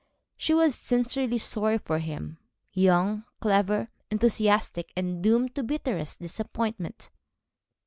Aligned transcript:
She 0.35 0.55
was 0.55 0.73
sincerely 0.73 1.37
sorry 1.37 1.77
for 1.77 1.99
him. 1.99 2.39
Young, 2.73 3.23
clever, 3.39 3.89
enthusiastic, 4.09 4.91
and 4.97 5.21
doomed 5.21 5.53
to 5.53 5.61
bitterest 5.61 6.17
disappointment. 6.19 7.11